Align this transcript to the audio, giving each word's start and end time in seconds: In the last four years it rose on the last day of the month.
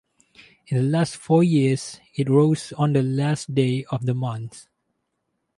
In 0.65 0.77
the 0.77 0.81
last 0.81 1.15
four 1.15 1.43
years 1.43 1.99
it 2.15 2.27
rose 2.27 2.73
on 2.73 2.93
the 2.93 3.03
last 3.03 3.53
day 3.53 3.85
of 3.91 4.07
the 4.07 4.15
month. 4.15 4.65